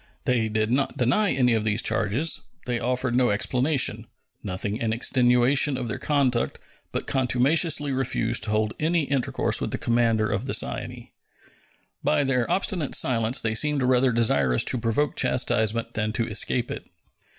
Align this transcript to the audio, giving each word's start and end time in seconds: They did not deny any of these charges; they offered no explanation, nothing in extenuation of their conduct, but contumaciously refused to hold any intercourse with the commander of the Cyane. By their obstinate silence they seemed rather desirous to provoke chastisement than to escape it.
They 0.25 0.49
did 0.49 0.71
not 0.71 0.97
deny 0.97 1.31
any 1.31 1.53
of 1.53 1.63
these 1.63 1.79
charges; 1.79 2.41
they 2.65 2.79
offered 2.79 3.13
no 3.13 3.29
explanation, 3.29 4.07
nothing 4.41 4.77
in 4.77 4.93
extenuation 4.93 5.77
of 5.77 5.87
their 5.87 5.99
conduct, 5.99 6.57
but 6.91 7.05
contumaciously 7.05 7.91
refused 7.91 8.45
to 8.45 8.49
hold 8.49 8.73
any 8.79 9.03
intercourse 9.03 9.61
with 9.61 9.69
the 9.69 9.77
commander 9.77 10.27
of 10.27 10.47
the 10.47 10.55
Cyane. 10.55 11.09
By 12.03 12.23
their 12.23 12.49
obstinate 12.49 12.95
silence 12.95 13.41
they 13.41 13.53
seemed 13.53 13.83
rather 13.83 14.11
desirous 14.11 14.63
to 14.63 14.79
provoke 14.79 15.15
chastisement 15.15 15.93
than 15.93 16.13
to 16.13 16.27
escape 16.27 16.71
it. 16.71 16.87